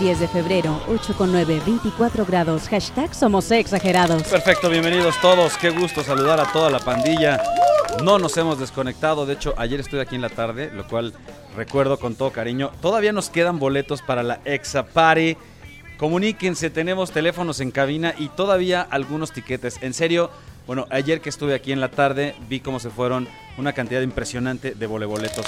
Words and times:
10 0.00 0.18
de 0.18 0.28
febrero, 0.28 0.80
8 0.88 1.14
con 1.14 1.30
9, 1.30 1.60
24 1.66 2.24
grados, 2.24 2.68
hashtag 2.70 3.14
somos 3.14 3.50
exagerados. 3.50 4.22
Perfecto, 4.22 4.70
bienvenidos 4.70 5.20
todos, 5.20 5.58
qué 5.58 5.68
gusto 5.68 6.02
saludar 6.02 6.40
a 6.40 6.50
toda 6.50 6.70
la 6.70 6.78
pandilla. 6.78 7.38
No 8.02 8.18
nos 8.18 8.34
hemos 8.38 8.58
desconectado, 8.58 9.26
de 9.26 9.34
hecho 9.34 9.52
ayer 9.58 9.78
estoy 9.78 10.00
aquí 10.00 10.14
en 10.14 10.22
la 10.22 10.30
tarde, 10.30 10.70
lo 10.72 10.88
cual 10.88 11.12
recuerdo 11.54 11.98
con 11.98 12.14
todo 12.14 12.32
cariño. 12.32 12.70
Todavía 12.80 13.12
nos 13.12 13.28
quedan 13.28 13.58
boletos 13.58 14.00
para 14.00 14.22
la 14.22 14.40
Exa 14.46 14.86
Party. 14.86 15.36
Comuníquense, 15.98 16.70
tenemos 16.70 17.10
teléfonos 17.10 17.60
en 17.60 17.70
cabina 17.70 18.14
y 18.16 18.30
todavía 18.30 18.80
algunos 18.80 19.32
tiquetes. 19.32 19.82
En 19.82 19.92
serio, 19.92 20.30
bueno, 20.70 20.86
ayer 20.90 21.20
que 21.20 21.30
estuve 21.30 21.52
aquí 21.52 21.72
en 21.72 21.80
la 21.80 21.90
tarde 21.90 22.36
vi 22.48 22.60
cómo 22.60 22.78
se 22.78 22.90
fueron 22.90 23.26
una 23.58 23.72
cantidad 23.72 24.02
impresionante 24.02 24.76
de 24.76 24.86
voleboletos. 24.86 25.44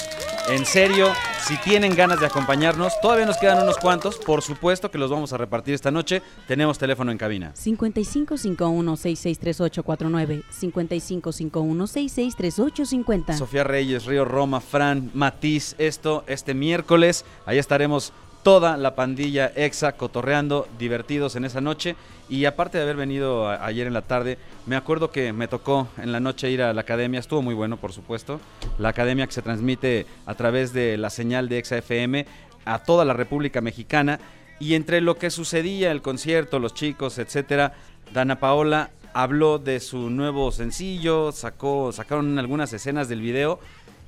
En 0.49 0.65
serio, 0.65 1.13
si 1.47 1.55
tienen 1.59 1.95
ganas 1.95 2.19
de 2.19 2.25
acompañarnos, 2.25 2.99
todavía 2.99 3.25
nos 3.25 3.37
quedan 3.37 3.63
unos 3.63 3.77
cuantos. 3.77 4.17
Por 4.17 4.41
supuesto 4.41 4.91
que 4.91 4.97
los 4.97 5.09
vamos 5.09 5.31
a 5.31 5.37
repartir 5.37 5.75
esta 5.75 5.91
noche. 5.91 6.21
Tenemos 6.45 6.77
teléfono 6.77 7.09
en 7.09 7.17
cabina. 7.17 7.53
5551-663849, 7.53 10.43
5551-663850. 10.51 13.37
Sofía 13.37 13.63
Reyes, 13.63 14.03
Río 14.03 14.25
Roma, 14.25 14.59
Fran, 14.59 15.09
Matiz, 15.13 15.75
esto 15.77 16.25
este 16.27 16.53
miércoles. 16.53 17.23
Ahí 17.45 17.59
estaremos 17.59 18.11
toda 18.43 18.77
la 18.77 18.93
pandilla 18.95 19.51
exa 19.55 19.93
cotorreando, 19.93 20.67
divertidos 20.77 21.35
en 21.35 21.45
esa 21.45 21.61
noche. 21.61 21.95
Y 22.29 22.45
aparte 22.45 22.77
de 22.77 22.83
haber 22.83 22.95
venido 22.95 23.49
ayer 23.49 23.87
en 23.87 23.93
la 23.93 24.01
tarde, 24.01 24.37
me 24.65 24.75
acuerdo 24.75 25.11
que 25.11 25.33
me 25.33 25.47
tocó 25.47 25.87
en 25.97 26.11
la 26.11 26.19
noche 26.19 26.51
ir 26.51 26.61
a 26.61 26.73
la 26.73 26.81
academia, 26.81 27.19
estuvo 27.19 27.41
muy 27.41 27.53
bueno 27.53 27.77
por 27.77 27.91
supuesto, 27.91 28.39
la 28.77 28.89
academia 28.89 29.25
que 29.27 29.33
se 29.33 29.41
transmite 29.41 30.05
a 30.25 30.35
través 30.35 30.73
de 30.73 30.97
la 30.97 31.09
señal 31.09 31.49
de 31.49 31.57
exa 31.57 31.77
FM 31.77 32.25
a 32.65 32.79
toda 32.79 33.05
la 33.05 33.13
República 33.13 33.61
Mexicana. 33.61 34.19
Y 34.59 34.75
entre 34.75 35.01
lo 35.01 35.17
que 35.17 35.29
sucedía, 35.29 35.91
el 35.91 36.01
concierto, 36.01 36.59
los 36.59 36.73
chicos, 36.73 37.17
etcétera, 37.17 37.73
Dana 38.13 38.39
Paola 38.39 38.91
habló 39.13 39.59
de 39.59 39.79
su 39.79 40.09
nuevo 40.09 40.51
sencillo, 40.51 41.31
sacó, 41.31 41.91
sacaron 41.91 42.39
algunas 42.39 42.73
escenas 42.73 43.07
del 43.09 43.21
video 43.21 43.59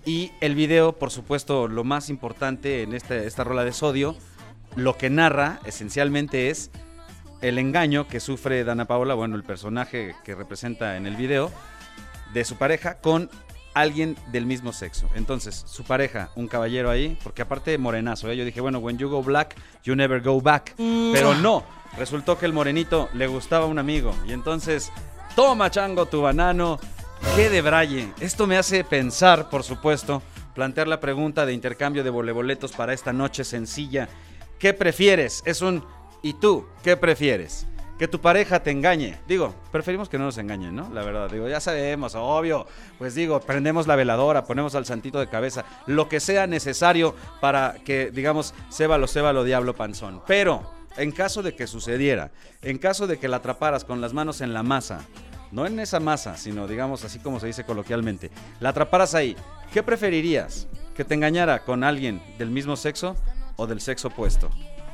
y 0.06 0.32
el 0.42 0.56
video, 0.56 0.94
por 0.94 1.12
supuesto, 1.12 1.68
lo 1.68 1.84
más 1.84 2.10
importante 2.10 2.84
en 2.84 2.94
este- 2.94 3.26
esta 3.26 3.44
rola 3.44 3.64
de 3.64 3.74
sodio, 3.74 4.16
lo 4.76 4.98
que 4.98 5.10
narra 5.10 5.60
esencialmente 5.66 6.50
es 6.50 6.70
el 7.42 7.58
engaño 7.58 8.08
que 8.08 8.20
sufre 8.20 8.64
Dana 8.64 8.86
Paola, 8.86 9.14
bueno, 9.14 9.36
el 9.36 9.44
personaje 9.44 10.16
que 10.24 10.36
representa 10.36 10.98
en 10.98 11.06
el 11.06 11.16
video, 11.16 11.52
de 12.34 12.44
su 12.44 12.56
pareja 12.56 12.96
con 12.96 13.30
alguien 13.74 14.16
del 14.32 14.46
mismo 14.46 14.72
sexo. 14.74 15.10
Entonces, 15.16 15.64
su 15.68 15.84
pareja, 15.84 16.30
un 16.36 16.48
caballero 16.48 16.90
ahí, 16.90 17.18
porque 17.24 17.42
aparte 17.42 17.78
morenazo, 17.78 18.30
¿eh? 18.32 18.38
yo 18.38 18.46
dije, 18.46 18.62
bueno, 18.62 18.80
when 18.80 18.98
you 18.98 19.10
go 19.10 19.22
black, 19.22 19.56
you 19.84 19.96
never 19.96 20.22
go 20.22 20.40
back. 20.42 20.74
Pero 20.78 21.36
no, 21.36 21.64
resultó 21.98 22.38
que 22.38 22.46
el 22.46 22.54
morenito 22.54 23.10
le 23.14 23.28
gustaba 23.28 23.66
a 23.66 23.68
un 23.68 23.78
amigo. 23.80 24.16
Y 24.28 24.32
entonces, 24.32 24.92
toma 25.36 25.70
chango 25.70 26.06
tu 26.06 26.22
banano, 26.22 26.80
qué 27.36 27.50
de 27.50 27.62
braille. 27.62 28.14
Esto 28.20 28.48
me 28.48 28.58
hace 28.58 28.84
pensar, 28.84 29.50
por 29.50 29.64
supuesto, 29.64 30.22
plantear 30.54 30.88
la 30.88 31.00
pregunta 31.00 31.46
de 31.46 31.54
intercambio 31.54 32.04
de 32.04 32.10
voleboletos 32.10 32.72
para 32.72 32.94
esta 32.94 33.14
noche 33.14 33.44
sencilla. 33.44 34.08
¿Qué 34.60 34.74
prefieres? 34.74 35.42
Es 35.46 35.62
un 35.62 35.84
¿y 36.22 36.34
tú 36.34 36.66
qué 36.84 36.98
prefieres? 36.98 37.68
Que 37.98 38.08
tu 38.08 38.20
pareja 38.20 38.62
te 38.62 38.72
engañe. 38.72 39.18
Digo, 39.28 39.56
preferimos 39.72 40.10
que 40.10 40.18
no 40.18 40.26
nos 40.26 40.38
engañen, 40.38 40.76
¿no? 40.76 40.90
La 40.94 41.04
verdad, 41.04 41.30
digo, 41.30 41.48
ya 41.48 41.60
sabemos, 41.60 42.16
obvio. 42.16 42.68
Pues 42.98 43.16
digo, 43.16 43.40
prendemos 43.40 43.88
la 43.88 43.96
veladora, 43.96 44.44
ponemos 44.44 44.76
al 44.76 44.86
santito 44.86 45.20
de 45.20 45.28
cabeza, 45.28 45.64
lo 45.86 46.10
que 46.10 46.20
sea 46.20 46.48
necesario 46.48 47.16
para 47.40 47.76
que, 47.86 48.12
digamos, 48.12 48.54
cébalo, 48.70 49.08
cébalo, 49.08 49.46
diablo 49.46 49.76
panzón. 49.76 50.22
Pero, 50.28 50.70
en 50.98 51.12
caso 51.12 51.42
de 51.42 51.56
que 51.56 51.68
sucediera, 51.68 52.32
en 52.62 52.78
caso 52.78 53.08
de 53.08 53.18
que 53.18 53.28
la 53.28 53.38
atraparas 53.38 53.86
con 53.86 54.02
las 54.02 54.14
manos 54.14 54.42
en 54.42 54.54
la 54.54 54.64
masa, 54.64 55.06
no 55.52 55.66
en 55.66 55.80
esa 55.80 56.00
masa, 56.00 56.38
sino 56.38 56.68
digamos 56.68 57.04
así 57.04 57.20
como 57.20 57.40
se 57.40 57.48
dice 57.48 57.64
coloquialmente, 57.64 58.32
la 58.60 58.70
atraparas 58.70 59.16
ahí, 59.16 59.36
¿qué 59.74 59.84
preferirías? 59.84 60.68
¿Que 60.96 61.04
te 61.04 61.14
engañara 61.14 61.64
con 61.64 61.84
alguien 61.84 62.22
del 62.38 62.50
mismo 62.50 62.76
sexo 62.76 63.16
o 63.56 63.68
del 63.68 63.82
sexo 63.82 64.10
opuesto? 64.10 64.50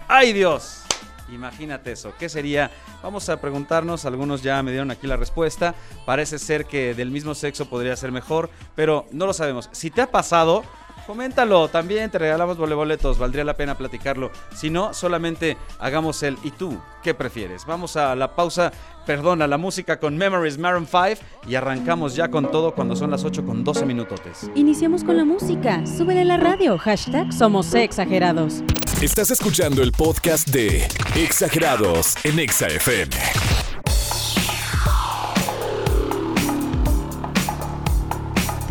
¡Ay 0.08 0.34
Dios! 0.34 0.84
Imagínate 1.32 1.94
eso, 1.94 2.14
¿qué 2.20 2.28
sería? 2.28 2.72
Vamos 3.02 3.30
a 3.30 3.40
preguntarnos, 3.40 4.06
algunos 4.06 4.44
ya 4.44 4.62
me 4.64 4.72
dieron 4.72 4.92
aquí 4.92 5.08
la 5.08 5.16
respuesta, 5.16 5.76
parece 6.06 6.38
ser 6.38 6.66
que 6.66 6.94
del 6.94 7.10
mismo 7.10 7.36
sexo 7.36 7.70
podría 7.70 7.96
ser 7.96 8.12
mejor, 8.12 8.50
pero 8.76 9.08
no 9.12 9.26
lo 9.26 9.34
sabemos. 9.34 9.70
Si 9.72 9.90
te 9.92 10.02
ha 10.02 10.12
pasado, 10.12 10.64
coméntalo, 11.12 11.68
también 11.68 12.10
te 12.10 12.20
regalamos 12.20 12.56
voleboletos, 12.56 13.18
valdría 13.18 13.44
la 13.44 13.58
pena 13.58 13.78
platicarlo. 13.78 14.32
Si 14.56 14.70
no, 14.70 14.94
solamente 14.94 15.58
hagamos 15.78 16.24
el 16.24 16.38
¿y 16.42 16.52
tú 16.52 16.80
qué 17.04 17.14
prefieres? 17.14 17.66
Vamos 17.66 17.98
a 17.98 18.16
la 18.16 18.34
pausa, 18.34 18.72
perdón, 19.06 19.42
a 19.42 19.48
la 19.48 19.58
música 19.58 20.00
con 20.00 20.16
Memories 20.16 20.58
Maroon 20.58 20.88
5 20.88 21.22
y 21.50 21.56
arrancamos 21.56 22.16
ya 22.16 22.30
con 22.30 22.50
todo 22.50 22.74
cuando 22.74 22.96
son 22.96 23.12
las 23.12 23.26
8 23.26 23.46
con 23.46 23.66
12 23.66 23.86
minutotes. 23.86 24.50
Iniciamos 24.56 25.04
con 25.04 25.18
la 25.18 25.26
música, 25.26 25.86
súbele 25.86 26.24
la 26.24 26.38
radio, 26.38 26.78
hashtag 26.78 27.34
somos 27.34 27.74
exagerados. 27.74 28.64
Estás 29.02 29.32
escuchando 29.32 29.84
el 29.84 29.92
podcast 29.92 30.48
de 30.48 30.88
Exagerados 31.18 32.16
en 32.24 32.40
Exa 32.40 32.70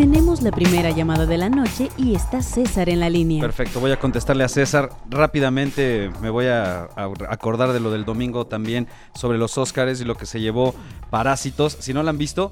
Tenemos 0.01 0.41
la 0.41 0.51
primera 0.51 0.93
llamada 0.93 1.27
de 1.27 1.37
la 1.37 1.51
noche 1.51 1.91
y 1.99 2.15
está 2.15 2.41
César 2.41 2.89
en 2.89 3.01
la 3.01 3.11
línea. 3.11 3.43
Perfecto, 3.43 3.81
voy 3.81 3.91
a 3.93 3.99
contestarle 3.99 4.45
a 4.45 4.49
César. 4.49 4.89
Rápidamente 5.11 6.11
me 6.23 6.31
voy 6.31 6.47
a, 6.47 6.89
acordar 7.29 7.75
de 7.75 7.81
lo 7.81 7.91
del 7.91 8.07
domingo 8.07 8.47
también 8.47 8.89
sobre 9.15 9.37
los 9.37 9.59
Óscares 9.59 10.01
y 10.01 10.07
lo 10.07 10.15
que 10.15 10.25
se 10.25 10.41
llevó 10.41 10.75
Parásitos. 11.11 11.77
Si 11.81 11.93
no 11.93 12.03
la 12.03 12.09
han 12.09 12.17
visto, 12.17 12.51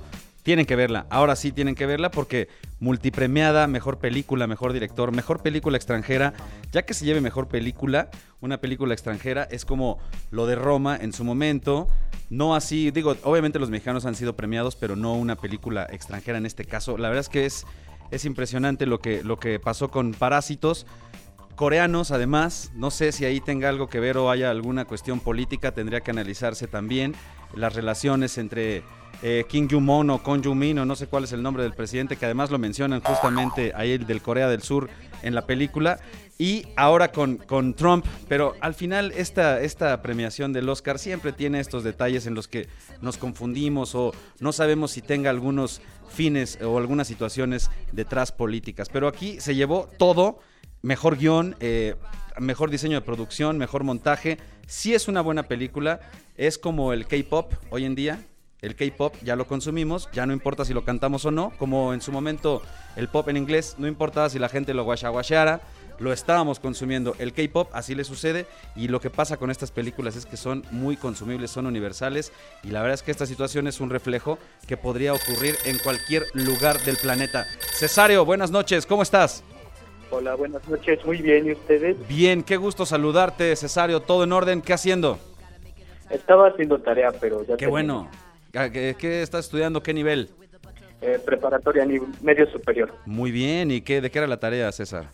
tienen 0.49 0.65
que 0.65 0.77
verla. 0.77 1.05
Ahora 1.11 1.37
sí 1.37 1.53
tienen 1.53 1.75
que 1.75 1.85
verla 1.85 2.11
porque 2.11 2.49
multipremiada, 2.81 3.67
mejor 3.67 3.99
película, 3.99 4.47
mejor 4.47 4.73
director, 4.73 5.13
mejor 5.13 5.43
película 5.43 5.77
extranjera. 5.77 6.33
Ya 6.73 6.87
que 6.87 6.95
se 6.95 7.05
lleve 7.05 7.21
mejor 7.21 7.49
película, 7.49 8.09
una 8.41 8.57
película 8.57 8.95
extranjera 8.95 9.43
es 9.51 9.67
como 9.67 9.99
lo 10.31 10.47
de 10.47 10.55
Roma 10.55 10.97
en 10.99 11.13
su 11.13 11.23
momento. 11.23 11.87
No 12.31 12.55
así, 12.55 12.91
digo, 12.93 13.15
obviamente 13.25 13.59
los 13.59 13.69
mexicanos 13.69 14.07
han 14.07 14.15
sido 14.15 14.37
premiados, 14.37 14.75
pero 14.75 14.97
no 14.97 15.17
una 15.17 15.37
película 15.37 15.87
extranjera 15.91 16.39
en 16.39 16.47
este 16.47 16.65
caso. 16.65 16.97
La 16.97 17.09
verdad 17.09 17.21
es 17.21 17.29
que 17.29 17.45
es, 17.45 17.67
es 18.11 18.25
impresionante 18.25 18.87
lo 18.87 19.01
que, 19.01 19.23
lo 19.23 19.39
que 19.39 19.61
pasó 19.61 19.91
con 19.91 20.13
Parásitos 20.13 20.87
coreanos, 21.57 22.11
además. 22.11 22.71
No 22.75 22.91
sé 22.91 23.13
si 23.13 23.27
ahí 23.27 23.41
tenga 23.41 23.69
algo 23.69 23.89
que 23.89 24.01
ver 24.01 24.17
o 24.17 24.31
haya 24.31 24.49
alguna 24.49 24.87
cuestión 24.87 25.21
política, 25.21 25.73
tendría 25.73 26.01
que 26.01 26.11
analizarse 26.11 26.69
también 26.69 27.15
las 27.55 27.75
relaciones 27.75 28.39
entre 28.39 28.83
eh, 29.23 29.45
Kim 29.49 29.69
Jong-un 29.71 30.11
o 30.11 30.23
Kon 30.23 30.43
Jong-min, 30.43 30.79
o 30.79 30.85
no 30.85 30.95
sé 30.95 31.07
cuál 31.07 31.25
es 31.25 31.33
el 31.33 31.43
nombre 31.43 31.63
del 31.63 31.75
presidente, 31.75 32.17
que 32.17 32.25
además 32.25 32.51
lo 32.51 32.59
mencionan 32.59 33.01
justamente 33.01 33.73
ahí 33.75 33.93
el 33.93 34.07
del 34.07 34.23
Corea 34.23 34.49
del 34.49 34.63
Sur 34.63 34.89
en 35.23 35.35
la 35.35 35.47
película. 35.47 35.99
Y 36.41 36.67
ahora 36.77 37.11
con, 37.11 37.37
con 37.37 37.75
Trump, 37.75 38.07
pero 38.29 38.55
al 38.61 38.75
final 38.75 39.13
esta, 39.17 39.61
esta 39.61 40.01
premiación 40.03 40.53
del 40.53 40.69
Oscar 40.69 41.01
siempre 41.01 41.33
tiene 41.33 41.59
estos 41.59 41.83
detalles 41.83 42.27
en 42.27 42.35
los 42.35 42.47
que 42.47 42.69
nos 43.01 43.17
confundimos 43.17 43.97
o 43.97 44.13
no 44.39 44.53
sabemos 44.53 44.93
si 44.93 45.03
tenga 45.03 45.31
algunos 45.31 45.81
fines 46.09 46.57
o 46.63 46.79
algunas 46.79 47.09
situaciones 47.09 47.73
detrás 47.91 48.31
políticas. 48.31 48.89
Pero 48.89 49.09
aquí 49.09 49.41
se 49.41 49.57
llevó 49.57 49.89
todo 49.99 50.39
mejor 50.83 51.17
guion, 51.17 51.57
eh, 51.59 51.97
mejor 52.39 52.71
diseño 52.71 52.95
de 52.95 53.05
producción, 53.05 53.59
mejor 53.59 53.83
montaje. 53.83 54.39
Sí 54.69 54.95
es 54.95 55.09
una 55.09 55.23
buena 55.23 55.45
película, 55.45 56.01
es 56.37 56.57
como 56.57 56.93
el 56.93 57.07
K-Pop 57.09 57.53
hoy 57.71 57.85
en 57.85 57.97
día. 57.97 58.21
El 58.61 58.75
K-Pop 58.75 59.15
ya 59.23 59.37
lo 59.37 59.47
consumimos, 59.47 60.09
ya 60.13 60.27
no 60.27 60.33
importa 60.33 60.65
si 60.65 60.75
lo 60.75 60.85
cantamos 60.85 61.25
o 61.25 61.31
no, 61.31 61.53
como 61.59 61.95
en 61.95 62.01
su 62.01 62.11
momento 62.11 62.61
el 62.97 63.07
pop 63.09 63.29
en 63.29 63.37
inglés, 63.37 63.77
no 63.79 63.87
importaba 63.87 64.29
si 64.29 64.41
la 64.41 64.49
gente 64.49 64.75
lo 64.75 64.83
guachaguachara, 64.83 65.61
lo 66.01 66.13
estábamos 66.13 66.59
consumiendo. 66.59 67.15
El 67.21 67.33
K-Pop 67.33 67.71
así 67.73 67.95
le 67.95 68.03
sucede 68.03 68.47
y 68.75 68.89
lo 68.89 69.01
que 69.01 69.11
pasa 69.11 69.37
con 69.37 69.53
estas 69.53 69.71
películas 69.71 70.17
es 70.17 70.27
que 70.27 70.37
son 70.37 70.65
muy 70.73 70.97
consumibles, 70.97 71.53
son 71.53 71.67
universales 71.67 72.33
y 72.65 72.71
la 72.71 72.81
verdad 72.81 72.95
es 72.95 73.03
que 73.05 73.13
esta 73.13 73.27
situación 73.27 73.69
es 73.69 73.81
un 73.81 73.91
reflejo 73.91 74.39
que 74.67 74.77
podría 74.77 75.15
ocurrir 75.15 75.55
en 75.65 75.79
cualquier 75.79 76.25
lugar 76.35 76.81
del 76.81 76.97
planeta. 76.97 77.47
Cesario, 77.75 78.25
buenas 78.25 78.51
noches, 78.51 78.87
¿cómo 78.87 79.03
estás? 79.03 79.45
Hola, 80.11 80.35
buenas 80.35 80.67
noches. 80.69 81.05
Muy 81.05 81.19
bien, 81.23 81.47
¿y 81.47 81.53
ustedes? 81.53 81.97
Bien, 82.09 82.43
qué 82.43 82.57
gusto 82.57 82.87
saludarte, 82.87 83.55
Cesario. 83.55 84.01
¿Todo 84.01 84.25
en 84.25 84.33
orden? 84.33 84.63
¿Qué 84.63 84.73
haciendo? 84.73 85.19
Estaba 86.11 86.49
haciendo 86.49 86.79
tarea, 86.81 87.13
pero 87.21 87.41
ya 87.43 87.57
Qué 87.57 87.67
terminé. 87.67 87.71
bueno. 87.71 88.11
¿Qué, 88.53 88.97
qué 88.99 89.23
estás 89.23 89.47
estudiando? 89.47 89.83
¿Qué 89.83 89.93
nivel? 89.93 90.31
Eh, 91.01 91.21
preparatoria 91.25 91.87
medio 92.23 92.51
superior 92.51 92.93
Muy 93.07 93.31
bien, 93.31 93.71
¿y 93.71 93.83
qué, 93.83 94.01
de 94.01 94.11
qué 94.11 94.19
era 94.19 94.27
la 94.27 94.41
tarea, 94.41 94.73
César? 94.73 95.09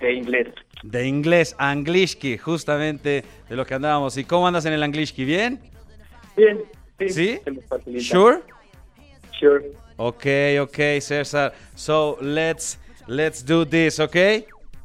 de 0.00 0.12
inglés. 0.12 0.48
De 0.82 1.06
inglés, 1.06 1.54
anglishki, 1.58 2.38
justamente 2.38 3.24
de 3.48 3.56
lo 3.56 3.66
que 3.66 3.74
andábamos. 3.74 4.16
¿Y 4.16 4.24
cómo 4.24 4.46
andas 4.46 4.64
en 4.64 4.72
el 4.72 4.82
anglishki? 4.82 5.24
¿Bien? 5.24 5.60
Bien, 6.36 6.62
sí. 6.98 7.08
¿Sí? 7.08 7.40
se. 7.44 8.00
¿Sure? 8.00 8.38
Sure. 9.38 9.72
Ok, 9.96 10.26
ok, 10.60 11.00
César. 11.00 11.52
So, 11.74 12.18
let's, 12.20 12.78
let's 13.06 13.44
do 13.44 13.66
this, 13.66 13.98
¿ok? 13.98 14.16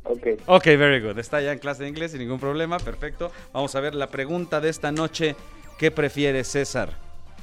Ok. 0.06 0.28
Ok, 0.48 0.66
very 0.66 1.00
good. 1.00 1.20
Está 1.20 1.42
ya 1.42 1.52
en 1.52 1.60
clase 1.60 1.84
de 1.84 1.90
inglés 1.90 2.12
sin 2.12 2.20
ningún 2.20 2.40
problema, 2.40 2.80
perfecto. 2.80 3.32
Vamos 3.54 3.76
a 3.76 3.80
ver 3.80 3.94
la 3.94 4.08
pregunta 4.10 4.60
de 4.60 4.70
esta 4.70 4.92
noche. 4.92 5.36
¿Qué 5.78 5.92
prefieres, 5.92 6.48
César? 6.48 6.90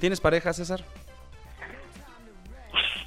¿Tienes 0.00 0.20
pareja, 0.20 0.52
César? 0.52 0.82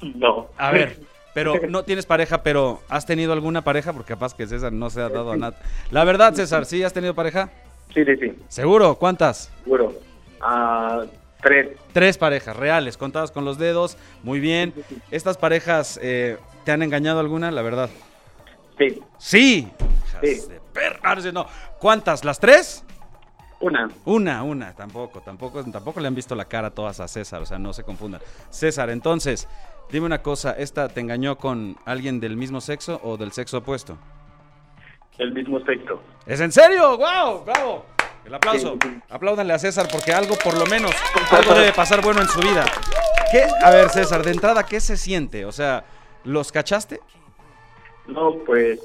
No. 0.02 0.48
A 0.58 0.70
ver, 0.70 0.98
pero 1.32 1.54
no 1.68 1.82
tienes 1.84 2.04
pareja, 2.04 2.42
pero 2.42 2.82
¿has 2.90 3.06
tenido 3.06 3.32
alguna 3.32 3.62
pareja? 3.64 3.92
Porque 3.94 4.08
capaz 4.12 4.34
que 4.34 4.46
César 4.46 4.70
no 4.70 4.90
se 4.90 5.00
ha 5.00 5.08
dado 5.08 5.32
a 5.32 5.36
nada. 5.36 5.56
La 5.90 6.04
verdad, 6.04 6.34
César, 6.34 6.66
¿sí 6.66 6.82
has 6.82 6.92
tenido 6.92 7.14
pareja? 7.14 7.48
Sí, 7.94 8.04
sí, 8.04 8.14
sí. 8.20 8.32
¿Seguro? 8.48 8.96
¿Cuántas? 8.96 9.50
Seguro. 9.64 9.94
Ah, 10.42 11.04
tres. 11.42 11.68
Tres 11.94 12.18
parejas 12.18 12.54
reales, 12.54 12.98
contadas 12.98 13.30
con 13.30 13.46
los 13.46 13.56
dedos. 13.56 13.96
Muy 14.22 14.40
bien. 14.40 14.74
¿Estas 15.10 15.38
parejas 15.38 15.98
eh, 16.02 16.36
te 16.64 16.72
han 16.72 16.82
engañado 16.82 17.20
alguna? 17.20 17.50
La 17.50 17.62
verdad. 17.62 17.88
Sí. 18.78 19.00
Sí. 19.18 19.68
Hijas 20.08 20.20
Sí. 20.22 20.48
de 20.50 20.60
perra. 20.74 21.14
No. 21.32 21.46
¿Cuántas? 21.78 22.24
¿Las 22.26 22.38
tres? 22.38 22.83
Una. 23.60 23.88
Una, 24.04 24.42
una, 24.42 24.74
tampoco, 24.74 25.20
tampoco, 25.20 25.64
tampoco 25.64 26.00
le 26.00 26.08
han 26.08 26.14
visto 26.14 26.34
la 26.34 26.44
cara 26.44 26.70
todas 26.70 27.00
a 27.00 27.08
César, 27.08 27.42
o 27.42 27.46
sea, 27.46 27.58
no 27.58 27.72
se 27.72 27.82
confundan. 27.82 28.20
César, 28.50 28.90
entonces, 28.90 29.48
dime 29.90 30.06
una 30.06 30.22
cosa, 30.22 30.52
¿esta 30.52 30.88
te 30.88 31.00
engañó 31.00 31.38
con 31.38 31.76
alguien 31.84 32.20
del 32.20 32.36
mismo 32.36 32.60
sexo 32.60 33.00
o 33.02 33.16
del 33.16 33.32
sexo 33.32 33.58
opuesto? 33.58 33.96
El 35.18 35.32
mismo 35.32 35.60
sexo. 35.64 36.00
¿Es 36.26 36.40
en 36.40 36.52
serio? 36.52 36.98
¡Wow! 36.98 37.44
¡Bravo! 37.44 37.86
El 38.24 38.34
aplauso. 38.34 38.76
Sí, 38.82 38.88
sí. 38.88 39.00
Apláudanle 39.10 39.52
a 39.52 39.58
César 39.58 39.86
porque 39.90 40.12
algo, 40.12 40.34
por 40.36 40.56
lo 40.58 40.66
menos, 40.66 40.92
algo 41.30 41.54
debe 41.54 41.72
pasar 41.72 42.02
bueno 42.02 42.22
en 42.22 42.28
su 42.28 42.40
vida. 42.40 42.64
¿Qué? 43.30 43.44
A 43.62 43.70
ver, 43.70 43.90
César, 43.90 44.22
de 44.24 44.32
entrada, 44.32 44.64
¿qué 44.64 44.80
se 44.80 44.96
siente? 44.96 45.44
O 45.44 45.52
sea, 45.52 45.84
¿los 46.24 46.50
cachaste? 46.50 47.00
No, 48.06 48.36
pues 48.44 48.78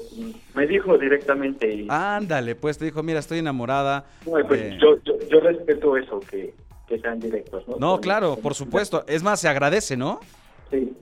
me 0.54 0.66
dijo 0.66 0.96
directamente 0.96 1.86
Ándale, 1.88 2.54
pues 2.54 2.78
te 2.78 2.86
dijo, 2.86 3.02
mira, 3.02 3.18
estoy 3.18 3.38
enamorada. 3.38 4.06
no, 4.24 4.32
pues, 4.48 4.60
eh, 4.60 4.78
yo, 4.80 4.96
yo, 5.04 5.18
yo 5.28 5.40
respeto 5.40 5.96
eso, 5.96 6.20
que, 6.20 6.54
que 6.88 6.98
sean 6.98 7.20
directos, 7.20 7.68
¿no? 7.68 7.76
No, 7.78 8.00
claro, 8.00 8.36
por 8.36 8.54
supuesto. 8.54 9.04
Es 9.06 9.22
más, 9.22 9.40
se 9.40 9.48
agradece, 9.48 9.96
¿no? 9.96 10.20
Sí. 10.70 10.92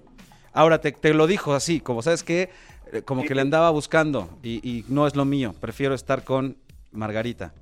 Ahora 0.52 0.80
te, 0.80 0.90
te 0.92 1.14
lo 1.14 1.26
dijo 1.28 1.54
así, 1.54 1.80
como 1.80 2.02
sabes 2.02 2.24
que, 2.24 2.50
eh, 2.92 3.02
como 3.02 3.22
que 3.22 3.34
le 3.34 3.42
andaba 3.42 3.70
buscando 3.70 4.28
y, 4.42 4.56
y 4.68 4.84
no 4.88 5.06
es 5.06 5.14
lo 5.14 5.24
mío. 5.24 5.54
Prefiero 5.60 5.94
estar 5.94 6.24
con 6.24 6.56
Margarita. 6.90 7.52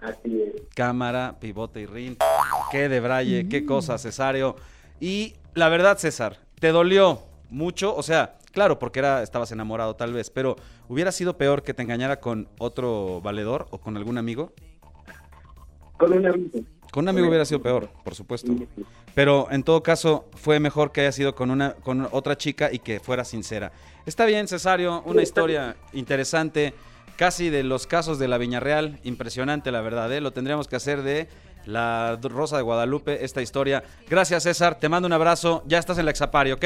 Así 0.00 0.40
es. 0.42 0.62
Cámara, 0.74 1.36
pivote 1.40 1.80
y 1.80 1.86
rin. 1.86 2.16
Qué 2.70 2.88
de 2.88 3.00
braille, 3.00 3.48
qué 3.48 3.64
cosa, 3.64 3.98
Cesario. 3.98 4.54
Y 5.00 5.34
la 5.54 5.68
verdad, 5.68 5.98
César, 5.98 6.38
te 6.60 6.68
dolió 6.68 7.22
mucho. 7.50 7.96
O 7.96 8.02
sea, 8.02 8.36
claro, 8.56 8.78
porque 8.78 9.00
era, 9.00 9.22
estabas 9.22 9.52
enamorado 9.52 9.96
tal 9.96 10.14
vez, 10.14 10.30
pero 10.30 10.56
hubiera 10.88 11.12
sido 11.12 11.36
peor 11.36 11.62
que 11.62 11.74
te 11.74 11.82
engañara 11.82 12.20
con 12.20 12.48
otro 12.58 13.20
valedor 13.20 13.66
o 13.70 13.76
con 13.76 13.98
algún 13.98 14.16
amigo. 14.16 14.54
Con 15.98 16.14
un 16.14 16.26
amigo. 16.26 16.60
Con 16.90 17.04
un 17.04 17.10
amigo 17.10 17.28
hubiera 17.28 17.44
sido 17.44 17.60
peor, 17.60 17.90
por 18.02 18.14
supuesto. 18.14 18.50
Pero 19.14 19.48
en 19.50 19.62
todo 19.62 19.82
caso, 19.82 20.30
fue 20.36 20.58
mejor 20.58 20.90
que 20.90 21.02
haya 21.02 21.12
sido 21.12 21.34
con 21.34 21.50
una 21.50 21.74
con 21.74 22.08
otra 22.12 22.38
chica 22.38 22.72
y 22.72 22.78
que 22.78 22.98
fuera 22.98 23.26
sincera. 23.26 23.72
Está 24.06 24.24
bien, 24.24 24.48
Cesario, 24.48 25.02
una 25.04 25.20
historia 25.20 25.76
interesante, 25.92 26.72
casi 27.16 27.50
de 27.50 27.62
los 27.62 27.86
casos 27.86 28.18
de 28.18 28.26
la 28.26 28.38
Viña 28.38 28.60
Real, 28.60 28.98
impresionante 29.04 29.70
la 29.70 29.82
verdad, 29.82 30.10
¿eh? 30.14 30.22
Lo 30.22 30.32
tendríamos 30.32 30.66
que 30.66 30.76
hacer 30.76 31.02
de 31.02 31.28
la 31.66 32.18
Rosa 32.22 32.56
de 32.56 32.62
Guadalupe, 32.62 33.22
esta 33.22 33.42
historia. 33.42 33.82
Gracias, 34.08 34.44
César, 34.44 34.78
te 34.78 34.88
mando 34.88 35.06
un 35.06 35.12
abrazo, 35.12 35.62
ya 35.66 35.76
estás 35.78 35.98
en 35.98 36.06
la 36.06 36.10
Exapari, 36.12 36.52
¿ok? 36.52 36.64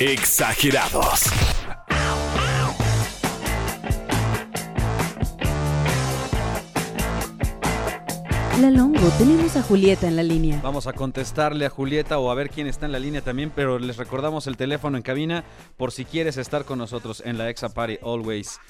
Exagerados. 0.00 1.24
La 8.60 8.70
Longo, 8.70 9.00
tenemos 9.18 9.56
a 9.56 9.62
Julieta 9.62 10.06
en 10.06 10.14
la 10.14 10.22
línea. 10.22 10.60
Vamos 10.62 10.86
a 10.86 10.92
contestarle 10.92 11.66
a 11.66 11.70
Julieta 11.70 12.18
o 12.18 12.30
a 12.30 12.34
ver 12.34 12.50
quién 12.50 12.68
está 12.68 12.86
en 12.86 12.92
la 12.92 13.00
línea 13.00 13.20
también, 13.20 13.50
pero 13.54 13.80
les 13.80 13.96
recordamos 13.96 14.46
el 14.46 14.56
teléfono 14.56 14.96
en 14.96 15.02
cabina 15.02 15.42
por 15.76 15.90
si 15.90 16.04
quieres 16.04 16.36
estar 16.36 16.64
con 16.64 16.78
nosotros 16.78 17.20
en 17.26 17.36
la 17.36 17.50
Exa 17.50 17.74
Party 17.74 17.98
Always. 18.02 18.60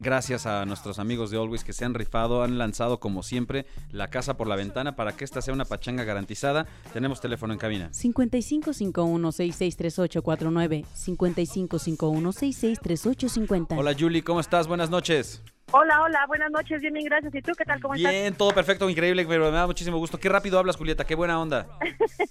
Gracias 0.00 0.44
a 0.46 0.66
nuestros 0.66 0.98
amigos 0.98 1.30
de 1.30 1.38
Always 1.38 1.62
que 1.62 1.72
se 1.72 1.84
han 1.84 1.94
rifado, 1.94 2.42
han 2.42 2.58
lanzado 2.58 2.98
como 2.98 3.22
siempre 3.22 3.64
la 3.90 4.10
casa 4.10 4.36
por 4.36 4.48
la 4.48 4.56
ventana 4.56 4.96
para 4.96 5.12
que 5.12 5.24
esta 5.24 5.40
sea 5.40 5.54
una 5.54 5.66
pachanga 5.66 6.02
garantizada. 6.02 6.66
Tenemos 6.92 7.20
teléfono 7.20 7.52
en 7.52 7.60
cabina. 7.60 7.92
5551663849. 7.92 10.84
5551663850. 10.94 13.78
Hola 13.78 13.94
Julie, 13.98 14.24
¿cómo 14.24 14.40
estás? 14.40 14.66
Buenas 14.66 14.90
noches. 14.90 15.42
Hola, 15.74 16.02
hola, 16.02 16.26
buenas 16.26 16.50
noches, 16.50 16.82
bien, 16.82 16.92
bien, 16.92 17.06
gracias. 17.06 17.34
¿Y 17.34 17.40
tú 17.40 17.52
qué 17.56 17.64
tal? 17.64 17.80
¿Cómo 17.80 17.94
Bien, 17.94 18.34
todo 18.34 18.50
perfecto, 18.52 18.90
increíble, 18.90 19.24
pero 19.26 19.46
me 19.50 19.56
da 19.56 19.66
muchísimo 19.66 19.96
gusto. 19.96 20.18
Qué 20.20 20.28
rápido 20.28 20.58
hablas, 20.58 20.76
Julieta, 20.76 21.04
qué 21.04 21.14
buena 21.14 21.40
onda. 21.40 21.66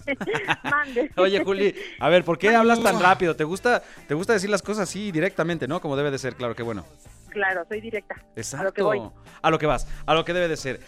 estás? 0.06 0.64
Mande. 0.70 1.10
Oye, 1.16 1.42
Juli, 1.42 1.74
a 1.98 2.08
ver, 2.08 2.22
¿por 2.24 2.38
qué 2.38 2.54
hablas 2.54 2.80
tan 2.80 3.00
rápido? 3.00 3.34
¿Te 3.34 3.42
gusta, 3.42 3.82
te 4.06 4.14
gusta 4.14 4.32
decir 4.32 4.48
las 4.48 4.62
cosas 4.62 4.88
así 4.88 5.10
directamente, 5.10 5.66
no? 5.66 5.80
Como 5.80 5.96
debe 5.96 6.12
de 6.12 6.18
ser, 6.18 6.36
claro, 6.36 6.54
qué 6.54 6.62
bueno. 6.62 6.84
Claro, 7.30 7.64
soy 7.68 7.80
directa. 7.80 8.14
Exacto. 8.36 8.62
A 8.62 8.64
lo 8.64 8.72
que 8.72 8.82
voy. 8.82 9.02
A 9.42 9.50
lo 9.50 9.58
que 9.58 9.66
vas, 9.66 9.88
a 10.06 10.14
lo 10.14 10.24
que 10.24 10.32
debe 10.34 10.46
de 10.46 10.56
ser. 10.56 10.80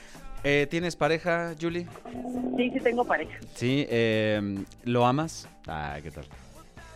Eh, 0.44 0.68
¿Tienes 0.70 0.94
pareja, 0.94 1.54
Julie? 1.61 1.88
Sí, 2.56 2.70
sí 2.70 2.80
tengo 2.80 3.04
pareja. 3.04 3.37
Sí. 3.54 3.87
eh, 3.88 4.62
¿Lo 4.84 5.06
amas? 5.06 5.49
Ay, 5.66 6.02
¿qué 6.02 6.11
tal? 6.12 6.25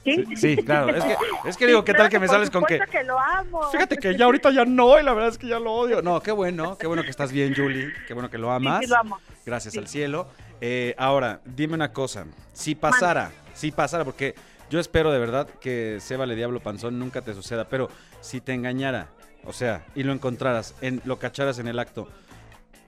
¿Sí? 0.04 0.24
Sí, 0.36 0.56
claro. 0.56 0.94
Es 0.94 1.04
que, 1.04 1.16
es 1.48 1.56
que 1.56 1.66
digo, 1.66 1.84
¿qué 1.84 1.94
tal 1.94 2.08
que 2.08 2.18
me 2.18 2.28
sales 2.28 2.50
con 2.50 2.64
que... 2.64 2.78
que 2.90 3.02
lo 3.02 3.18
amo. 3.18 3.62
Fíjate 3.70 3.96
que 3.96 4.16
ya 4.16 4.24
ahorita 4.24 4.50
ya 4.50 4.64
no, 4.64 4.98
y 4.98 5.02
la 5.02 5.12
verdad 5.12 5.30
es 5.30 5.38
que 5.38 5.48
ya 5.48 5.58
lo 5.58 5.72
odio. 5.72 6.02
No, 6.02 6.20
qué 6.20 6.32
bueno, 6.32 6.78
qué 6.78 6.86
bueno 6.86 7.02
que 7.02 7.10
estás 7.10 7.32
bien, 7.32 7.54
Julie. 7.54 7.92
Qué 8.06 8.14
bueno 8.14 8.30
que 8.30 8.38
lo 8.38 8.50
amas. 8.50 8.80
Sí, 8.80 8.86
sí, 8.86 8.90
lo 8.90 8.96
amo. 8.98 9.18
Gracias 9.44 9.76
al 9.76 9.88
cielo. 9.88 10.28
Eh, 10.60 10.94
ahora, 10.98 11.40
dime 11.44 11.74
una 11.74 11.92
cosa. 11.92 12.26
Si 12.52 12.74
pasara, 12.74 13.30
si 13.54 13.70
pasara, 13.70 14.04
porque 14.04 14.34
yo 14.70 14.80
espero 14.80 15.12
de 15.12 15.18
verdad 15.18 15.48
que 15.60 15.98
se 16.00 16.16
vale 16.16 16.34
diablo 16.34 16.60
panzón 16.60 16.98
nunca 16.98 17.22
te 17.22 17.34
suceda, 17.34 17.68
pero 17.68 17.88
si 18.20 18.40
te 18.40 18.52
engañara, 18.52 19.08
o 19.44 19.52
sea, 19.52 19.86
y 19.94 20.02
lo 20.02 20.12
encontraras, 20.12 20.74
en, 20.80 21.00
lo 21.04 21.18
cacharas 21.18 21.58
en 21.58 21.68
el 21.68 21.78
acto, 21.78 22.08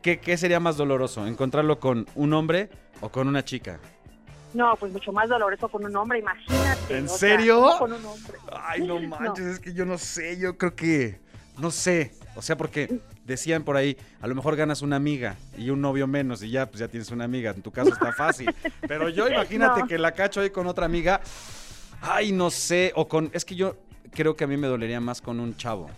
¿qué, 0.03 0.21
qué 0.21 0.37
sería 0.37 0.61
más 0.61 0.77
doloroso? 0.77 1.27
¿Encontrarlo 1.27 1.81
con 1.81 2.07
un 2.15 2.35
hombre 2.35 2.69
o 3.01 3.09
con 3.09 3.29
una 3.29 3.45
chica? 3.45 3.81
No, 4.55 4.75
pues 4.77 4.93
mucho 4.93 5.13
más 5.13 5.29
doloroso 5.29 5.69
con 5.69 5.85
un 5.85 5.95
hombre, 5.97 6.19
imagínate. 6.19 6.97
¿En 6.99 7.05
o 7.07 7.09
serio? 7.09 7.61
¿cómo 7.63 7.79
con 7.79 7.93
un 7.93 8.05
hombre. 8.05 8.35
Ay, 8.53 8.83
no 8.87 9.01
manches, 9.01 9.47
es 9.47 9.59
que 9.61 9.73
yo 9.73 9.85
no 9.85 9.97
sé, 9.99 10.39
yo 10.39 10.57
creo 10.59 10.75
que, 10.75 11.21
no 11.59 11.71
sé, 11.71 12.13
o 12.35 12.43
sea, 12.43 12.57
porque 12.57 13.01
decían 13.25 13.63
por 13.63 13.77
ahí, 13.77 13.97
a 14.21 14.27
lo 14.27 14.35
mejor 14.35 14.57
ganas 14.57 14.83
una 14.83 14.97
amiga 14.97 15.37
y 15.57 15.71
un 15.71 15.81
novio 15.81 16.07
menos 16.09 16.43
y 16.43 16.51
ya, 16.51 16.67
pues 16.67 16.81
ya 16.81 16.89
tienes 16.89 17.11
una 17.11 17.25
amiga, 17.25 17.53
en 17.53 17.63
tu 17.63 17.71
caso 17.71 17.91
está 17.93 18.13
fácil, 18.13 18.53
pero 18.89 19.09
yo 19.09 19.29
imagínate 19.29 19.81
No. 19.83 19.87
que 19.87 19.99
la 19.99 20.13
cacho 20.13 20.41
ahí 20.41 20.51
con 20.51 20.67
otra 20.67 20.85
amiga, 20.87 21.21
ay, 22.01 22.33
no 22.33 22.51
sé, 22.51 22.93
o 22.97 23.07
con, 23.07 23.31
es 23.33 23.45
que 23.45 23.55
yo 23.55 23.77
creo 24.13 24.35
que 24.35 24.45
a 24.45 24.47
mí 24.49 24.57
me 24.57 24.67
dolería 24.67 25.01
más 25.01 25.21
con 25.21 25.39
un 25.39 25.57
chavo, 25.57 25.89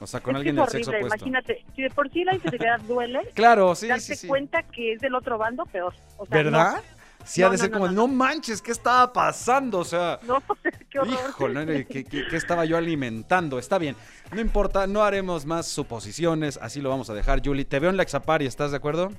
o 0.00 0.06
sea, 0.08 0.18
con 0.20 0.34
Es 0.34 0.38
alguien 0.38 0.56
del 0.56 0.66
sexo 0.68 0.90
opuesto. 0.90 1.16
imagínate. 1.18 1.64
Si 1.76 1.82
de 1.82 1.90
por 1.90 2.10
sí 2.10 2.24
la 2.24 2.34
infidelidad 2.34 2.80
duele, 2.80 3.20
Claro, 3.34 3.74
sí, 3.76 3.88
sí, 4.00 4.16
sí. 4.16 4.26
cuenta 4.26 4.62
que 4.64 4.92
es 4.94 5.00
del 5.00 5.14
otro 5.14 5.38
bando, 5.38 5.64
peor. 5.66 5.94
O 6.18 6.26
sea, 6.26 6.36
¿Verdad? 6.36 6.82
Sí, 7.26 7.42
ha 7.42 7.46
No, 7.46 7.52
de 7.52 7.56
no, 7.58 7.62
ser 7.62 7.70
no, 7.72 7.78
como, 7.78 7.92
no, 7.92 8.06
manches, 8.08 8.62
¿qué 8.62 8.72
estaba 8.72 9.12
pasando? 9.12 9.80
O 9.80 9.84
sea, 9.84 10.18
No, 10.26 10.42
qué. 10.62 10.98
Híjole. 11.04 11.86
¿qué, 11.86 12.04
qué, 12.04 12.26
qué 12.28 12.36
estaba 12.36 12.64
yo 12.64 12.76
alimentando? 12.76 13.58
Está 13.58 13.78
bien, 13.78 13.96
no 14.32 14.40
importa, 14.40 14.86
no 14.86 15.02
haremos 15.02 15.44
más 15.44 15.66
suposiciones, 15.66 16.58
así 16.62 16.80
lo 16.80 16.88
vamos 16.88 17.10
a 17.10 17.14
dejar, 17.14 17.42
Julie. 17.44 17.64
Te 17.64 17.78
veo 17.80 17.90
en 17.90 17.96
la 17.96 18.02
Exapari, 18.04 18.46
¿estás 18.46 18.70
de 18.70 18.76
acuerdo? 18.76 19.10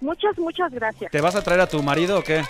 Muchas, 0.00 0.38
muchas 0.38 0.70
gracias. 0.72 1.10
¿Te 1.10 1.20
vas 1.20 1.34
a 1.34 1.42
traer 1.42 1.60
a 1.60 1.66
tu 1.66 1.82
marido 1.82 2.20
o 2.20 2.22
qué? 2.22 2.44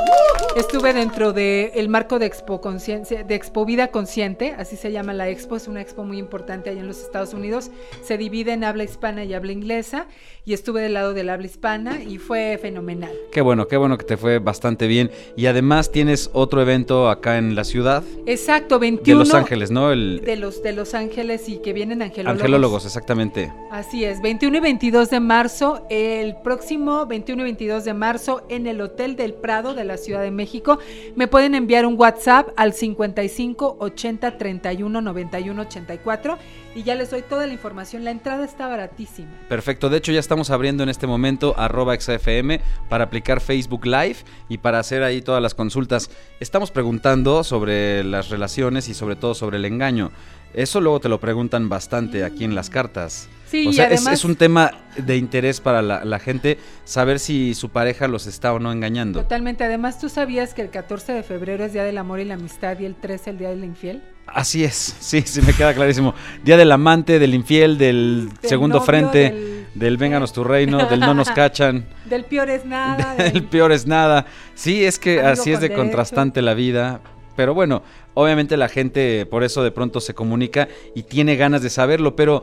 Estuve 0.57 0.93
dentro 0.93 1.33
del 1.33 1.89
marco 1.89 2.19
de 2.19 2.27
Expo 2.27 2.61
Conciencia, 2.61 3.25
de 3.25 3.35
Expo 3.35 3.65
Vida 3.65 3.89
Consciente, 3.89 4.55
así 4.57 4.77
se 4.77 4.93
llama 4.93 5.13
la 5.13 5.29
expo, 5.29 5.57
es 5.57 5.67
una 5.67 5.81
expo 5.81 6.05
muy 6.05 6.19
importante 6.19 6.71
allá 6.71 6.81
en 6.81 6.87
los 6.87 7.01
Estados 7.01 7.14
Unidos. 7.15 7.71
Se 8.03 8.19
divide 8.19 8.53
en 8.53 8.65
habla 8.65 8.85
hispana 8.85 9.25
y 9.25 9.35
habla 9.35 9.53
inglesa, 9.53 10.07
y 10.45 10.53
estuve 10.53 10.83
del 10.83 10.95
lado 10.95 11.15
del 11.15 11.31
habla 11.31 11.47
hispana 11.47 12.03
y 12.03 12.19
fue 12.19 12.59
fenomenal. 12.61 13.13
Qué 13.33 13.41
bueno, 13.41 13.67
qué 13.67 13.77
bueno 13.77 13.97
que 13.97 14.05
te 14.05 14.17
fue 14.17 14.41
bastante 14.41 14.87
bien. 14.87 15.11
Y 15.37 15.47
además 15.47 15.91
tienes 15.91 16.29
otro 16.33 16.61
evento 16.61 17.09
acá 17.09 17.39
en 17.39 17.55
la 17.55 17.65
ciudad 17.65 18.03
Exacto, 18.27 18.77
de 18.77 18.81
21 18.81 19.21
Los 19.21 19.33
Ángeles, 19.35 19.71
¿no? 19.71 19.93
El 19.93 20.21
de 20.25 20.37
los 20.37 20.63
de 20.63 20.73
Los 20.73 20.95
Ángeles 20.95 21.49
y 21.49 21.59
que 21.59 21.73
vienen 21.73 22.03
angelólogos. 22.03 22.41
Angelólogos, 22.41 22.85
exactamente. 22.85 23.53
Así 23.71 24.05
es, 24.05 24.21
21 24.21 24.59
y 24.59 24.61
22 24.61 25.11
de 25.11 25.21
marzo, 25.21 25.87
el 25.89 26.37
próximo 26.37 27.07
21 27.07 27.43
y 27.43 27.45
22 27.45 27.85
de 27.85 27.95
marzo 27.95 28.45
en 28.49 28.67
el 28.67 28.81
Hotel 28.81 29.17
del 29.17 29.35
Prado 29.35 29.75
de 29.75 29.85
la 29.85 29.97
Ciudad 29.97 30.23
de 30.23 30.31
México. 30.31 30.79
Me 31.17 31.27
pueden 31.29 31.55
enviar 31.55 31.87
un 31.87 31.99
WhatsApp 31.99 32.49
al 32.57 32.73
55 32.75 33.77
80 33.79 34.39
31 34.39 35.01
91 35.01 35.63
84 35.63 36.39
y 36.75 36.83
ya 36.83 36.95
les 36.95 37.04
doy 37.11 37.23
toda 37.23 37.47
la 37.47 37.53
información. 37.53 38.05
La 38.05 38.11
entrada 38.11 38.45
está 38.45 38.67
baratísima. 38.69 39.29
Perfecto, 39.49 39.89
de 39.91 39.99
hecho 39.99 40.13
ya 40.13 40.21
estamos 40.21 40.51
abriendo 40.51 40.83
en 40.83 40.89
este 40.89 41.07
momento 41.07 41.55
arroba 41.59 41.99
XFM 41.99 42.61
para 42.89 43.05
aplicar 43.05 43.41
Facebook 43.41 43.87
Live 43.87 44.17
y 44.49 44.59
para 44.59 44.79
hacer 44.79 45.03
ahí 45.03 45.23
todas 45.23 45.43
las 45.43 45.55
consultas. 45.55 46.11
Estamos 46.41 46.71
preguntando 46.71 47.45
sobre 47.45 48.05
las 48.05 48.29
relaciones 48.31 48.89
y 48.89 48.95
sobre 48.95 49.17
todo 49.17 49.35
sobre 49.35 49.57
el 49.59 49.65
engaño. 49.65 50.11
Eso 50.55 50.81
luego 50.81 51.01
te 51.01 51.09
lo 51.09 51.19
preguntan 51.19 51.69
bastante 51.69 52.23
aquí 52.23 52.45
en 52.45 52.55
las 52.55 52.71
cartas. 52.71 53.29
Sí, 53.47 53.67
o 53.67 53.71
y 53.71 53.75
sea, 53.75 53.87
es- 53.89 54.01
además 54.01 54.21
es, 54.21 54.25
un 54.25 54.37
tema 54.37 54.71
de 54.97 55.17
interés 55.17 55.61
para 55.61 55.83
la, 55.83 56.05
la 56.05 56.21
gente 56.21 56.59
saber 56.85 57.19
si 57.19 57.55
su 57.55 57.71
pareja 57.71 58.07
los 58.07 58.27
está 58.29 58.53
o 58.53 58.61
no 58.61 58.71
engañando. 58.71 59.21
totalmente. 59.23 59.65
Además, 59.65 59.99
¿tú 59.99 60.09
sabías 60.09 60.55
que 60.55 60.63
el 60.63 60.71
14 60.71 61.13
de 61.13 61.23
febrero 61.25 61.65
es 61.65 61.73
Día 61.73 61.83
del 61.83 61.99
Amor 61.99 62.21
y 62.21 62.25
la 62.25 62.35
Amistad 62.35 62.79
y 62.79 62.85
el 62.85 62.95
13 62.95 63.31
el 63.31 63.39
Día 63.39 63.51
del 63.51 63.65
Infiel? 63.65 64.03
Así 64.35 64.65
es, 64.65 64.97
sí, 64.99 65.23
sí 65.25 65.41
me 65.43 65.53
queda 65.53 65.73
clarísimo. 65.75 66.13
Día 66.43 66.57
del 66.57 66.73
amante, 66.73 67.19
del 67.21 67.35
infiel, 67.35 67.79
del, 67.79 68.31
Del 68.41 68.49
segundo 68.51 68.79
novio, 68.79 68.87
frente, 68.87 69.19
del- 69.31 69.55
del 69.75 69.97
vénganos 69.97 70.33
tu 70.33 70.43
reino, 70.45 70.87
del 70.87 71.01
no 71.01 71.15
nos 71.15 71.31
cachan. 71.31 71.87
Del 72.05 72.25
peor 72.25 72.51
es 72.51 72.65
nada. 72.65 73.15
El 73.19 73.33
del- 73.33 73.45
peor 73.49 73.71
es 73.73 73.87
nada. 73.87 74.27
Sí, 74.55 74.85
es 74.85 74.99
que 74.99 75.21
así 75.21 75.53
es 75.53 75.61
de 75.61 75.69
derecho. 75.69 75.81
contrastante 75.83 76.43
la 76.43 76.55
vida. 76.55 77.01
Pero 77.37 77.55
bueno, 77.55 77.83
obviamente 78.15 78.57
la 78.57 78.69
gente 78.69 79.25
por 79.27 79.45
eso 79.45 79.63
de 79.63 79.71
pronto 79.71 80.01
se 80.01 80.15
comunica 80.15 80.69
y 80.95 81.05
tiene 81.05 81.37
ganas 81.37 81.63
de 81.63 81.71
saberlo. 81.71 82.15
Pero, 82.17 82.43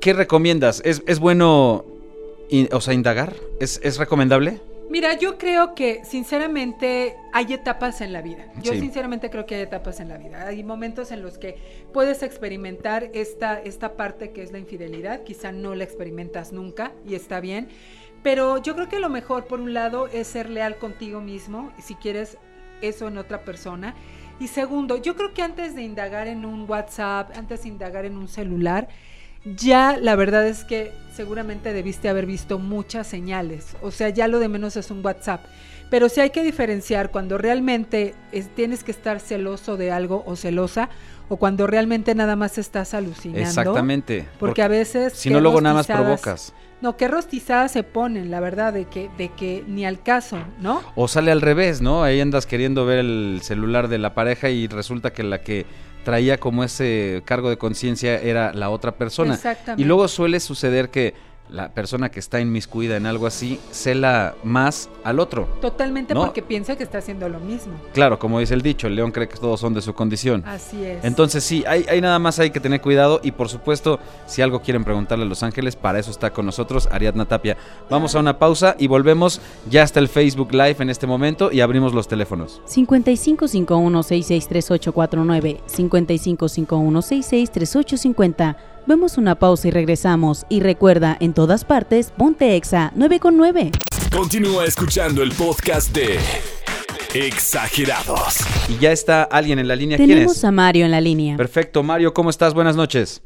¿qué 0.00 0.12
recomiendas? 0.12 0.82
¿Es, 0.84 1.02
es 1.06 1.18
bueno, 1.20 1.84
in- 2.50 2.68
o 2.72 2.80
sea, 2.80 2.94
indagar? 2.94 3.34
¿Es, 3.60 3.80
es 3.84 3.96
recomendable? 3.98 4.60
Mira, 4.92 5.14
yo 5.16 5.38
creo 5.38 5.74
que 5.74 6.04
sinceramente 6.04 7.16
hay 7.32 7.54
etapas 7.54 8.02
en 8.02 8.12
la 8.12 8.20
vida. 8.20 8.44
Yo 8.60 8.74
Sí. 8.74 8.80
sinceramente 8.80 9.30
creo 9.30 9.46
que 9.46 9.54
hay 9.54 9.62
etapas 9.62 10.00
en 10.00 10.10
la 10.10 10.18
vida. 10.18 10.46
Hay 10.46 10.62
momentos 10.62 11.12
en 11.12 11.22
los 11.22 11.38
que 11.38 11.56
puedes 11.94 12.22
experimentar 12.22 13.08
esta, 13.14 13.58
esta 13.58 13.96
parte 13.96 14.32
que 14.32 14.42
es 14.42 14.52
la 14.52 14.58
infidelidad. 14.58 15.22
Quizá 15.22 15.50
no 15.50 15.74
la 15.74 15.84
experimentas 15.84 16.52
nunca 16.52 16.92
y 17.08 17.14
está 17.14 17.40
bien. 17.40 17.68
Pero 18.22 18.58
yo 18.58 18.74
creo 18.74 18.90
que 18.90 19.00
lo 19.00 19.08
mejor, 19.08 19.46
por 19.46 19.60
un 19.60 19.72
lado, 19.72 20.08
es 20.08 20.26
ser 20.26 20.50
leal 20.50 20.76
contigo 20.76 21.22
mismo, 21.22 21.72
si 21.82 21.94
quieres 21.94 22.36
eso 22.82 23.08
en 23.08 23.16
otra 23.16 23.46
persona. 23.46 23.94
Y 24.40 24.48
segundo, 24.48 24.98
yo 24.98 25.16
creo 25.16 25.32
que 25.32 25.40
antes 25.40 25.74
de 25.74 25.84
indagar 25.84 26.28
en 26.28 26.44
un 26.44 26.68
WhatsApp, 26.68 27.30
antes 27.34 27.62
de 27.62 27.70
indagar 27.70 28.04
en 28.04 28.18
un 28.18 28.28
celular, 28.28 28.88
ya 29.44 29.96
la 30.00 30.16
verdad 30.16 30.46
es 30.46 30.64
que 30.64 30.92
seguramente 31.14 31.72
debiste 31.72 32.08
haber 32.08 32.26
visto 32.26 32.58
muchas 32.58 33.06
señales. 33.06 33.76
O 33.82 33.90
sea, 33.90 34.08
ya 34.08 34.28
lo 34.28 34.38
de 34.38 34.48
menos 34.48 34.76
es 34.76 34.90
un 34.90 35.04
WhatsApp. 35.04 35.44
Pero 35.90 36.08
sí 36.08 36.20
hay 36.20 36.30
que 36.30 36.42
diferenciar 36.42 37.10
cuando 37.10 37.36
realmente 37.36 38.14
es- 38.32 38.48
tienes 38.54 38.82
que 38.82 38.92
estar 38.92 39.20
celoso 39.20 39.76
de 39.76 39.90
algo 39.90 40.22
o 40.26 40.36
celosa 40.36 40.88
o 41.28 41.36
cuando 41.36 41.66
realmente 41.66 42.14
nada 42.14 42.34
más 42.34 42.56
estás 42.56 42.94
alucinando. 42.94 43.46
Exactamente. 43.46 44.26
Porque 44.38 44.62
a 44.62 44.68
veces... 44.68 45.12
Si 45.12 45.28
no, 45.28 45.40
luego 45.40 45.60
nada 45.60 45.74
más 45.74 45.86
provocas. 45.86 46.54
No, 46.80 46.96
qué 46.96 47.08
rostizadas 47.08 47.72
se 47.72 47.82
ponen, 47.84 48.30
la 48.30 48.40
verdad, 48.40 48.72
de 48.72 48.86
que, 48.86 49.08
de 49.18 49.28
que 49.28 49.62
ni 49.68 49.84
al 49.84 50.02
caso, 50.02 50.38
¿no? 50.60 50.82
O 50.96 51.06
sale 51.08 51.30
al 51.30 51.40
revés, 51.42 51.80
¿no? 51.82 52.02
Ahí 52.02 52.20
andas 52.20 52.44
queriendo 52.46 52.84
ver 52.86 52.98
el 53.00 53.40
celular 53.42 53.86
de 53.88 53.98
la 53.98 54.14
pareja 54.14 54.48
y 54.48 54.66
resulta 54.66 55.12
que 55.12 55.22
la 55.22 55.42
que 55.42 55.64
traía 56.04 56.38
como 56.38 56.64
ese 56.64 57.22
cargo 57.24 57.50
de 57.50 57.58
conciencia 57.58 58.20
era 58.20 58.52
la 58.52 58.70
otra 58.70 58.92
persona. 58.92 59.34
Exactamente. 59.34 59.82
Y 59.82 59.84
luego 59.84 60.08
suele 60.08 60.40
suceder 60.40 60.90
que 60.90 61.14
la 61.52 61.68
persona 61.72 62.10
que 62.10 62.18
está 62.18 62.40
inmiscuida 62.40 62.96
en 62.96 63.04
algo 63.06 63.26
así 63.26 63.60
cela 63.70 64.34
más 64.42 64.88
al 65.04 65.20
otro. 65.20 65.46
Totalmente 65.60 66.14
No. 66.14 66.24
porque 66.24 66.40
piensa 66.42 66.74
que 66.76 66.82
está 66.82 66.96
haciendo 66.98 67.28
lo 67.28 67.38
mismo. 67.40 67.74
Claro, 67.92 68.18
como 68.18 68.40
dice 68.40 68.54
el 68.54 68.62
dicho, 68.62 68.86
el 68.86 68.96
león 68.96 69.12
cree 69.12 69.28
que 69.28 69.36
todos 69.36 69.60
son 69.60 69.74
de 69.74 69.82
su 69.82 69.92
condición. 69.94 70.42
Así 70.46 70.82
es. 70.84 71.04
Entonces 71.04 71.44
sí, 71.44 71.62
hay, 71.66 71.84
hay 71.88 72.00
nada 72.00 72.18
más 72.18 72.38
hay 72.38 72.50
que 72.50 72.60
tener 72.60 72.80
cuidado 72.80 73.20
y 73.22 73.32
por 73.32 73.48
supuesto, 73.50 74.00
si 74.26 74.40
algo 74.42 74.62
quieren 74.62 74.82
preguntarle 74.82 75.24
a 75.24 75.28
Los 75.28 75.42
Ángeles, 75.42 75.76
para 75.76 75.98
eso 75.98 76.10
está 76.10 76.32
con 76.32 76.46
nosotros 76.46 76.88
Ariadna 76.90 77.26
Tapia. 77.26 77.56
Vamos 77.90 78.14
a 78.14 78.20
una 78.20 78.38
pausa 78.38 78.74
y 78.78 78.86
volvemos. 78.86 79.40
Ya 79.70 79.82
está 79.82 80.00
el 80.00 80.08
Facebook 80.08 80.52
Live 80.52 80.76
en 80.78 80.88
este 80.90 81.06
momento 81.06 81.52
y 81.52 81.60
abrimos 81.60 81.92
los 81.92 82.08
teléfonos. 82.08 82.62
5551663849, 82.66 85.60
5551663850. 85.68 88.56
Vemos 88.86 89.16
una 89.16 89.36
pausa 89.36 89.68
y 89.68 89.70
regresamos. 89.70 90.44
Y 90.48 90.60
recuerda, 90.60 91.16
en 91.20 91.34
todas 91.34 91.64
partes, 91.64 92.10
ponte 92.16 92.56
exa 92.56 92.92
9 92.96 93.20
con 93.20 93.36
9. 93.36 93.70
Continúa 94.12 94.64
escuchando 94.64 95.22
el 95.22 95.30
podcast 95.32 95.94
de 95.94 96.18
Exagerados. 97.14 98.38
Y 98.68 98.78
ya 98.78 98.90
está 98.92 99.22
alguien 99.22 99.58
en 99.58 99.68
la 99.68 99.76
línea. 99.76 99.96
¿Quién 99.96 100.08
Tenemos 100.08 100.36
es? 100.38 100.44
a 100.44 100.50
Mario 100.50 100.84
en 100.84 100.90
la 100.90 101.00
línea. 101.00 101.36
Perfecto, 101.36 101.82
Mario, 101.82 102.12
¿cómo 102.12 102.30
estás? 102.30 102.54
Buenas 102.54 102.74
noches. 102.74 103.22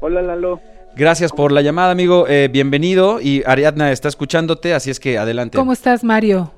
Hola 0.00 0.20
Lalo. 0.22 0.60
Gracias 0.96 1.30
por 1.30 1.52
la 1.52 1.60
llamada, 1.62 1.90
amigo. 1.92 2.26
Eh, 2.26 2.48
bienvenido. 2.50 3.20
Y 3.20 3.42
Ariadna 3.46 3.92
está 3.92 4.08
escuchándote, 4.08 4.74
así 4.74 4.90
es 4.90 4.98
que 4.98 5.18
adelante. 5.18 5.56
¿Cómo 5.58 5.72
estás, 5.72 6.02
Mario? 6.02 6.52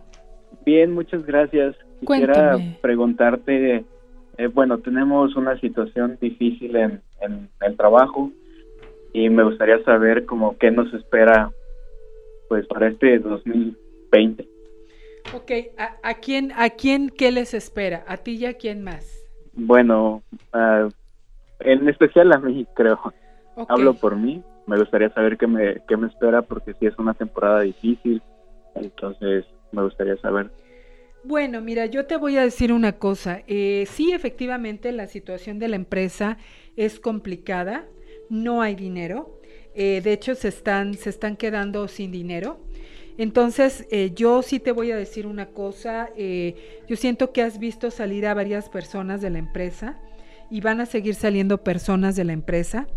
Bien, 0.65 0.93
muchas 0.93 1.25
gracias. 1.27 1.75
Quisiera 2.01 2.33
Cuéntame. 2.35 2.79
preguntarte, 2.81 3.85
eh, 4.39 4.47
bueno, 4.47 4.79
tenemos 4.79 5.35
una 5.37 5.59
situación 5.61 6.17
difícil 6.21 6.77
en, 6.77 7.03
en 7.21 7.49
el 7.61 7.77
trabajo 7.77 8.31
y 9.13 9.29
me 9.29 9.43
gustaría 9.43 9.83
saber 9.85 10.27
como 10.27 10.57
qué 10.59 10.71
nos 10.71 10.93
espera 10.95 11.51
pues 12.49 12.67
para 12.69 12.89
este 12.89 13.19
2020. 13.19 14.49
Ok, 15.35 15.51
¿a, 15.77 15.97
a 16.03 16.15
quién, 16.15 16.53
¿a 16.57 16.71
quién 16.71 17.11
qué 17.11 17.33
les 17.33 17.53
espera? 17.53 18.05
¿A 18.07 18.17
ti 18.17 18.37
y 18.37 18.47
a 18.47 18.55
quién 18.55 18.83
más? 18.83 19.19
Bueno, 19.53 20.23
ah, 20.53 20.89
en 21.61 21.89
especial 21.89 22.33
a 22.33 22.39
mí, 22.39 22.67
creo. 22.75 22.99
Hablo 23.69 23.95
por 23.95 24.17
mí. 24.17 24.43
Me 24.67 24.79
gustaría 24.79 25.11
saber 25.11 25.37
qué 25.37 25.47
me, 25.47 25.79
qué 25.89 25.97
me 25.97 26.07
espera 26.07 26.43
porque 26.43 26.75
sí 26.75 26.87
es 26.87 26.97
una 26.99 27.15
temporada 27.15 27.63
difícil. 27.63 28.23
Entonces, 28.77 29.45
me 29.73 29.83
gustaría 29.83 30.17
saber. 30.19 30.51
Bueno, 31.29 31.61
mira, 31.61 31.85
yo 31.85 32.07
te 32.07 32.17
voy 32.17 32.39
a 32.39 32.43
decir 32.43 32.73
una 32.73 32.93
cosa. 32.93 33.43
Eh, 33.47 33.87
sí, 33.93 34.13
efectivamente, 34.13 34.93
la 34.93 35.07
situación 35.07 35.59
de 35.59 35.69
la 35.69 35.77
empresa 35.77 36.39
es 36.75 36.99
complicada. 36.99 37.85
No 38.31 38.63
hay 38.63 38.75
dinero. 38.75 39.39
Eh, 39.75 40.01
de 40.03 40.15
hecho, 40.15 40.35
se 40.35 40.49
están, 40.49 40.95
se 40.95 41.11
están 41.11 41.37
quedando 41.37 41.87
sin 41.87 42.13
dinero. 42.13 42.61
Entonces, 43.19 43.87
eh, 43.91 44.13
yo 44.15 44.41
sí 44.41 44.59
te 44.59 44.73
voy 44.73 44.91
a 44.91 44.97
decir 44.97 45.27
una 45.27 45.51
cosa. 45.51 46.09
yo 46.17 46.97
siento 46.97 47.31
que 47.31 47.43
has 47.43 47.59
visto 47.59 47.91
salir 47.91 48.27
a 48.27 48.33
varias 48.33 48.71
personas 48.71 49.21
de 49.21 49.29
la 49.29 49.39
empresa 49.39 50.01
y 50.51 50.63
van 50.63 50.81
a 50.81 50.87
seguir 50.87 51.15
saliendo 51.15 51.63
personas 51.63 52.17
de 52.17 52.25
la 52.25 52.33
empresa. 52.33 52.89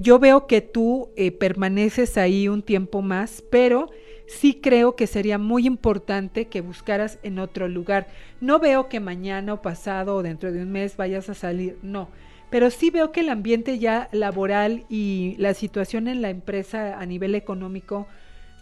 Yo 0.00 0.18
veo 0.18 0.48
que 0.48 0.60
tú 0.60 1.12
permaneces 1.38 2.16
ahí 2.18 2.48
un 2.48 2.62
tiempo 2.62 3.00
más, 3.00 3.44
pero 3.48 3.90
sí 4.26 4.60
creo 4.62 4.96
que 4.96 5.06
sería 5.06 5.38
muy 5.38 5.66
importante 5.66 6.46
que 6.46 6.60
buscaras 6.60 7.18
en 7.22 7.38
otro 7.38 7.68
lugar. 7.68 8.08
No 8.40 8.58
veo 8.58 8.88
que 8.88 9.00
mañana 9.00 9.54
o 9.54 9.62
pasado 9.62 10.16
o 10.16 10.22
dentro 10.22 10.52
de 10.52 10.62
un 10.62 10.72
mes 10.72 10.96
vayas 10.96 11.28
a 11.28 11.34
salir, 11.34 11.78
no. 11.82 12.08
Pero 12.50 12.70
sí 12.70 12.90
veo 12.90 13.10
que 13.10 13.20
el 13.20 13.30
ambiente 13.30 13.78
ya 13.78 14.08
laboral 14.12 14.84
y 14.88 15.34
la 15.38 15.54
situación 15.54 16.08
en 16.08 16.22
la 16.22 16.30
empresa 16.30 16.98
a 16.98 17.06
nivel 17.06 17.34
económico 17.34 18.06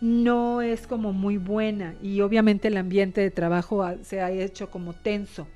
no 0.01 0.63
es 0.63 0.87
como 0.87 1.13
muy 1.13 1.37
buena 1.37 1.95
y 2.03 2.23
obviamente 2.23 2.69
el 2.69 2.77
ambiente 2.77 3.21
de 3.21 3.31
trabajo 3.31 3.87
se 4.03 4.21
ha 4.21 4.31
hecho 4.31 4.71
como 4.71 4.95
tenso. 4.95 5.47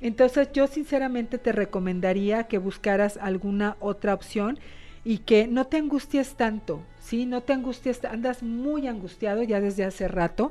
Entonces 0.00 0.50
yo 0.52 0.66
sinceramente 0.66 1.38
te 1.38 1.52
recomendaría 1.52 2.44
que 2.44 2.58
buscaras 2.58 3.16
alguna 3.16 3.76
otra 3.80 4.14
opción 4.14 4.58
y 5.04 5.18
que 5.18 5.46
no 5.46 5.66
te 5.66 5.76
angusties 5.76 6.34
tanto, 6.34 6.80
¿sí? 7.00 7.26
No 7.26 7.42
te 7.42 7.52
angusties, 7.52 8.04
andas 8.04 8.42
muy 8.42 8.86
angustiado 8.86 9.42
ya 9.42 9.60
desde 9.60 9.84
hace 9.84 10.08
rato. 10.08 10.50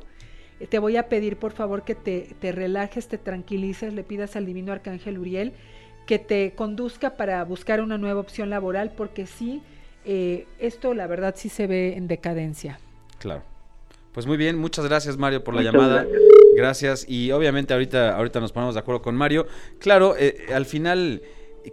Eh, 0.59 0.67
Te 0.67 0.79
voy 0.79 0.97
a 0.97 1.09
pedir 1.09 1.37
por 1.37 1.51
favor 1.53 1.83
que 1.83 1.95
te, 1.95 2.35
te 2.39 2.51
relajes, 2.51 3.07
te 3.07 3.17
tranquilices, 3.17 3.93
le 3.93 4.03
pidas 4.03 4.35
al 4.35 4.45
divino 4.45 4.71
arcángel 4.71 5.17
Uriel 5.17 5.53
que 6.05 6.19
te 6.19 6.51
conduzca 6.53 7.15
para 7.15 7.43
buscar 7.45 7.81
una 7.81 7.97
nueva 7.97 8.19
opción 8.19 8.49
laboral 8.49 8.91
porque 8.95 9.25
sí, 9.25 9.61
eh, 10.05 10.45
esto 10.59 10.93
la 10.93 11.07
verdad 11.07 11.33
sí 11.37 11.47
se 11.49 11.65
ve 11.65 11.95
en 11.95 12.07
decadencia. 12.07 12.77
Claro. 13.19 13.41
Pues 14.11 14.27
muy 14.27 14.37
bien, 14.37 14.57
muchas 14.59 14.85
gracias 14.85 15.17
Mario 15.17 15.43
por 15.43 15.55
la 15.55 15.61
Muchas 15.61 15.73
llamada. 15.73 16.03
gracias. 16.03 16.21
Gracias. 16.55 17.05
Y 17.09 17.31
obviamente 17.31 17.73
ahorita, 17.73 18.15
ahorita 18.15 18.39
nos 18.39 18.51
ponemos 18.51 18.75
de 18.75 18.81
acuerdo 18.81 19.01
con 19.01 19.15
Mario. 19.15 19.47
Claro, 19.79 20.15
eh, 20.19 20.45
al 20.53 20.65
final 20.65 21.23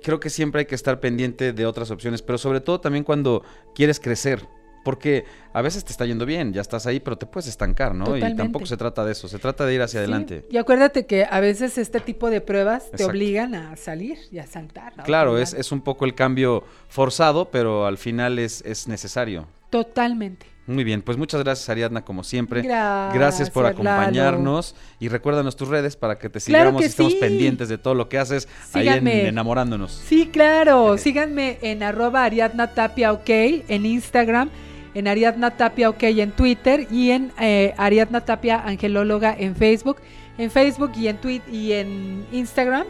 creo 0.02 0.20
que 0.20 0.30
siempre 0.30 0.61
hay 0.61 0.66
que 0.66 0.75
estar 0.75 1.00
pendiente 1.00 1.52
de 1.52 1.66
otras 1.66 1.90
opciones, 1.90 2.23
pero 2.23 2.38
sobre 2.38 2.61
todo 2.61 2.80
también 2.80 3.04
cuando 3.04 3.42
quieres 3.75 4.00
crecer. 4.00 4.47
Porque 4.82 5.25
a 5.52 5.61
veces 5.61 5.85
te 5.85 5.92
está 5.92 6.06
yendo 6.06 6.25
bien, 6.25 6.54
ya 6.54 6.62
estás 6.62 6.87
ahí, 6.87 7.00
pero 7.00 7.18
te 7.18 7.26
puedes 7.26 7.47
estancar, 7.49 7.94
¿no? 7.94 8.16
Y 8.16 8.35
tampoco 8.35 8.64
se 8.64 8.78
trata 8.78 9.04
de 9.04 9.12
eso, 9.12 9.28
se 9.28 9.38
trata 9.38 9.66
de 9.66 9.75
ir 9.75 9.82
hacia 9.82 10.00
Sí, 10.00 10.04
adelante. 10.04 10.47
Y 10.50 10.56
acuérdate 10.56 11.04
que 11.04 11.26
a 11.30 11.38
veces 11.40 11.76
este 11.76 12.00
tipo 12.00 12.30
de 12.30 12.40
pruebas 12.40 12.90
te 12.90 13.04
obligan 13.04 13.54
a 13.54 13.76
salir 13.76 14.16
y 14.32 14.38
a 14.38 14.47
saltar. 14.47 14.94
a 14.97 15.02
Claro, 15.02 15.37
es, 15.37 15.52
es 15.52 15.70
un 15.70 15.82
poco 15.82 16.06
el 16.06 16.14
cambio 16.14 16.64
forzado, 16.88 17.50
pero 17.50 17.85
al 17.85 17.99
final 17.99 18.38
es, 18.38 18.62
es 18.64 18.88
necesario. 18.88 19.49
Totalmente. 19.68 20.47
Muy 20.67 20.85
bien, 20.85 21.02
pues 21.02 21.19
muchas 21.19 21.43
gracias 21.43 21.69
Ariadna, 21.69 22.05
como 22.05 22.23
siempre. 22.23 22.62
Gracias, 22.62 23.50
por 23.50 23.64
Lalo. 23.64 23.75
acompañarnos 23.75 24.75
y 25.00 25.09
recuérdanos 25.09 25.57
tus 25.57 25.69
redes 25.69 25.97
para 25.97 26.19
que 26.19 26.29
te 26.29 26.38
sigamos 26.38 26.83
y 26.83 26.85
estemos 26.85 27.12
sí. 27.12 27.19
pendientes 27.19 27.69
de 27.69 27.79
todo 27.79 27.95
lo 27.95 28.09
que 28.09 28.19
haces 28.19 28.47
ahí 28.73 28.85
Síganme. 28.85 29.23
en 29.23 29.26
Enamorándonos. 29.26 29.93
Sí, 29.93 30.29
claro. 30.33 30.97
Síganme 30.97 31.59
en 31.62 31.83
arroba 31.83 32.25
Ariadna 32.25 32.68
Tapia 32.68 33.12
OK 33.12 33.29
en 33.29 33.87
Instagram, 33.87 34.51
en 34.94 35.09
Ariadna 35.09 35.51
Tapia 35.57 35.90
OK 35.90 36.03
en 36.03 36.31
Twitter 36.33 36.87
y 36.90 37.11
en 37.11 37.33
eh, 37.40 37.75
Ariadna 37.77 38.20
Tapia 38.25 38.62
Angelóloga 38.64 39.35
en 39.37 39.57
Facebook. 39.57 39.96
En 40.38 40.51
Facebook 40.51 40.92
y 40.96 41.09
en 41.09 41.16
Twitter 41.18 41.53
y 41.53 41.73
en 41.73 42.25
Instagram 42.33 42.87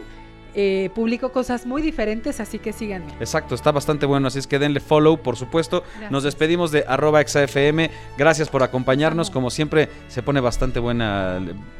eh, 0.53 0.89
publico 0.93 1.31
cosas 1.31 1.65
muy 1.65 1.81
diferentes, 1.81 2.39
así 2.39 2.59
que 2.59 2.71
síganme. 2.73 3.11
Exacto, 3.19 3.55
está 3.55 3.71
bastante 3.71 4.05
bueno, 4.05 4.27
así 4.27 4.37
es 4.39 4.47
que 4.47 4.59
denle 4.59 4.79
follow, 4.79 5.17
por 5.17 5.37
supuesto. 5.37 5.81
Gracias. 5.81 6.11
Nos 6.11 6.23
despedimos 6.23 6.71
de 6.71 6.85
arroba 6.87 7.21
exafm. 7.21 7.89
Gracias 8.17 8.49
por 8.49 8.63
acompañarnos. 8.63 9.29
Como 9.29 9.49
siempre, 9.49 9.87
se 10.07 10.21
pone 10.21 10.41
bastante 10.41 10.79
buena, 10.79 11.39